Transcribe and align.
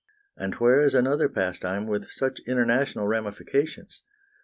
And 0.35 0.55
where 0.55 0.79
is 0.81 0.95
another 0.95 1.29
pastime 1.29 1.85
with 1.85 2.09
such 2.09 2.39
international 2.47 3.05
ramifications? 3.05 4.01